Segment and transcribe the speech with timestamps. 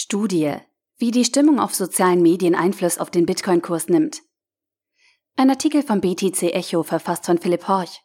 [0.00, 0.54] Studie,
[0.96, 4.22] wie die Stimmung auf sozialen Medien Einfluss auf den Bitcoin-Kurs nimmt.
[5.36, 8.00] Ein Artikel vom BTC Echo verfasst von Philipp Horch.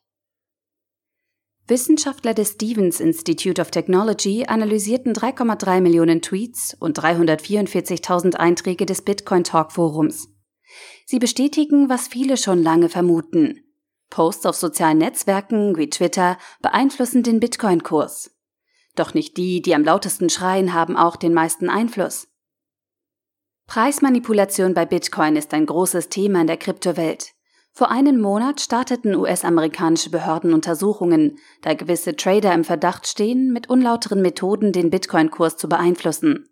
[1.67, 9.45] Wissenschaftler des Stevens Institute of Technology analysierten 3,3 Millionen Tweets und 344.000 Einträge des Bitcoin
[9.45, 10.27] Talk Forums.
[11.05, 13.61] Sie bestätigen, was viele schon lange vermuten.
[14.09, 18.34] Posts auf sozialen Netzwerken wie Twitter beeinflussen den Bitcoin-Kurs.
[18.95, 22.27] Doch nicht die, die am lautesten schreien, haben auch den meisten Einfluss.
[23.67, 27.33] Preismanipulation bei Bitcoin ist ein großes Thema in der Kryptowelt.
[27.71, 34.21] Vor einem Monat starteten US-amerikanische Behörden Untersuchungen, da gewisse Trader im Verdacht stehen, mit unlauteren
[34.21, 36.47] Methoden den Bitcoin-Kurs zu beeinflussen.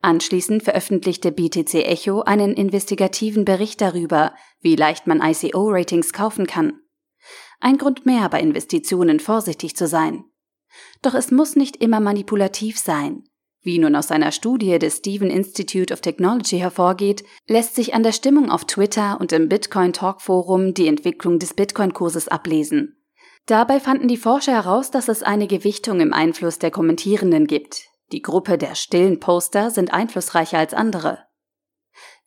[0.00, 6.80] Anschließend veröffentlichte BTC Echo einen investigativen Bericht darüber, wie leicht man ICO-Ratings kaufen kann.
[7.60, 10.24] Ein Grund mehr, bei Investitionen vorsichtig zu sein.
[11.02, 13.24] Doch es muss nicht immer manipulativ sein.
[13.60, 18.12] Wie nun aus einer Studie des Stephen Institute of Technology hervorgeht, lässt sich an der
[18.12, 22.96] Stimmung auf Twitter und im Bitcoin Talk Forum die Entwicklung des Bitcoin-Kurses ablesen.
[23.46, 27.88] Dabei fanden die Forscher heraus, dass es eine Gewichtung im Einfluss der Kommentierenden gibt.
[28.12, 31.27] Die Gruppe der stillen Poster sind einflussreicher als andere.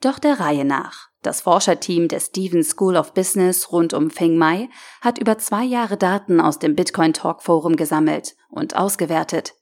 [0.01, 1.09] Doch der Reihe nach.
[1.21, 4.69] Das Forscherteam der Stevens School of Business rund um Feng Mai
[5.01, 9.53] hat über zwei Jahre Daten aus dem Bitcoin Talk Forum gesammelt und ausgewertet.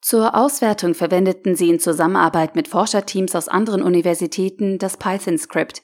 [0.00, 5.82] Zur Auswertung verwendeten sie in Zusammenarbeit mit Forscherteams aus anderen Universitäten das Python-Script.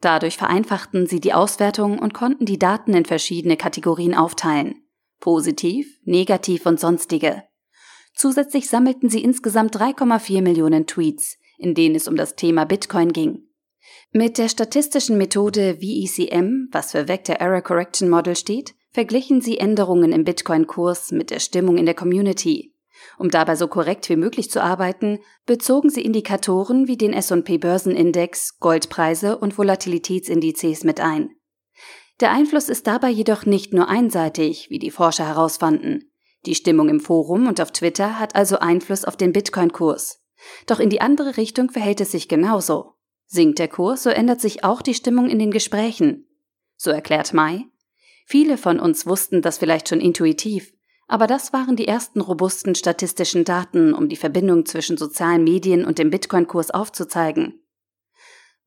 [0.00, 4.76] Dadurch vereinfachten sie die Auswertung und konnten die Daten in verschiedene Kategorien aufteilen.
[5.18, 7.42] Positiv, negativ und sonstige.
[8.14, 13.46] Zusätzlich sammelten sie insgesamt 3,4 Millionen Tweets, in denen es um das Thema Bitcoin ging.
[14.12, 20.12] Mit der statistischen Methode VECM, was für Vector Error Correction Model steht, verglichen sie Änderungen
[20.12, 22.74] im Bitcoin-Kurs mit der Stimmung in der Community.
[23.18, 28.58] Um dabei so korrekt wie möglich zu arbeiten, bezogen sie Indikatoren wie den S&P Börsenindex,
[28.58, 31.30] Goldpreise und Volatilitätsindizes mit ein.
[32.20, 36.10] Der Einfluss ist dabei jedoch nicht nur einseitig, wie die Forscher herausfanden.
[36.46, 40.19] Die Stimmung im Forum und auf Twitter hat also Einfluss auf den Bitcoin-Kurs.
[40.66, 42.94] Doch in die andere Richtung verhält es sich genauso.
[43.26, 46.26] Sinkt der Kurs, so ändert sich auch die Stimmung in den Gesprächen.
[46.76, 47.66] So erklärt Mai.
[48.26, 50.72] Viele von uns wussten das vielleicht schon intuitiv,
[51.06, 55.98] aber das waren die ersten robusten statistischen Daten, um die Verbindung zwischen sozialen Medien und
[55.98, 57.62] dem Bitcoin-Kurs aufzuzeigen.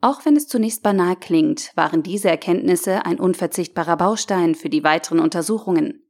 [0.01, 5.19] Auch wenn es zunächst banal klingt, waren diese Erkenntnisse ein unverzichtbarer Baustein für die weiteren
[5.19, 6.03] Untersuchungen.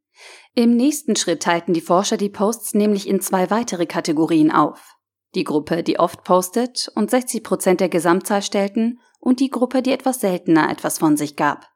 [0.55, 4.92] Im nächsten Schritt teilten die Forscher die Posts nämlich in zwei weitere Kategorien auf
[5.35, 9.91] die Gruppe, die oft postet und 60 Prozent der Gesamtzahl stellten und die Gruppe, die
[9.91, 11.67] etwas seltener etwas von sich gab.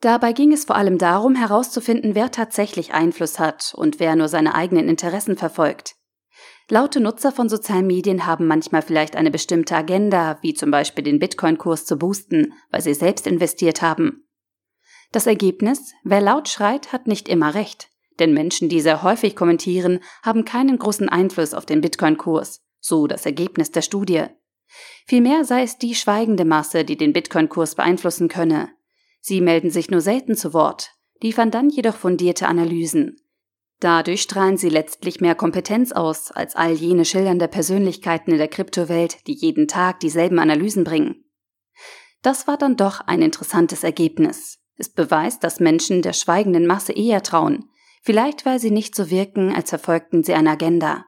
[0.00, 4.54] Dabei ging es vor allem darum, herauszufinden, wer tatsächlich Einfluss hat und wer nur seine
[4.54, 5.96] eigenen Interessen verfolgt.
[6.70, 11.18] Laute Nutzer von sozialen Medien haben manchmal vielleicht eine bestimmte Agenda, wie zum Beispiel den
[11.18, 14.28] Bitcoin-Kurs zu boosten, weil sie selbst investiert haben.
[15.10, 17.88] Das Ergebnis, wer laut schreit, hat nicht immer recht.
[18.18, 23.26] Denn Menschen, die sehr häufig kommentieren, haben keinen großen Einfluss auf den Bitcoin-Kurs, so das
[23.26, 24.24] Ergebnis der Studie.
[25.06, 28.70] Vielmehr sei es die schweigende Masse, die den Bitcoin-Kurs beeinflussen könne.
[29.20, 30.92] Sie melden sich nur selten zu Wort,
[31.22, 33.16] liefern dann jedoch fundierte Analysen.
[33.80, 39.26] Dadurch strahlen sie letztlich mehr Kompetenz aus als all jene schildernde Persönlichkeiten in der Kryptowelt,
[39.28, 41.24] die jeden Tag dieselben Analysen bringen.
[42.22, 44.58] Das war dann doch ein interessantes Ergebnis.
[44.76, 47.70] Es beweist, dass Menschen der schweigenden Masse eher trauen,
[48.08, 51.04] vielleicht weil sie nicht so wirken, als verfolgten sie eine Agenda.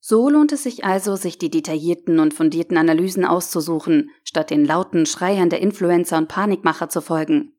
[0.00, 5.04] So lohnt es sich also, sich die detaillierten und fundierten Analysen auszusuchen, statt den lauten
[5.04, 7.52] Schreiern der Influencer und Panikmacher zu folgen.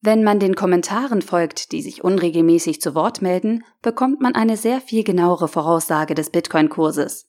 [0.00, 4.80] Wenn man den Kommentaren folgt, die sich unregelmäßig zu Wort melden, bekommt man eine sehr
[4.80, 7.28] viel genauere Voraussage des Bitcoin-Kurses.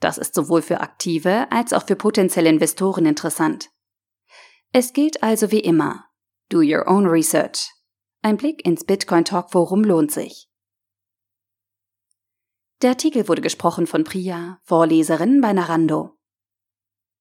[0.00, 3.70] Das ist sowohl für aktive als auch für potenzielle Investoren interessant.
[4.72, 6.06] Es gilt also wie immer.
[6.48, 7.70] Do your own research.
[8.24, 10.48] Ein Blick ins Bitcoin Talk Forum lohnt sich.
[12.80, 16.16] Der Artikel wurde gesprochen von Priya, Vorleserin bei Narando.